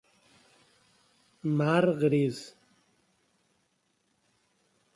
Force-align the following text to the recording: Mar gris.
Mar 1.59 1.83
gris. 2.03 2.39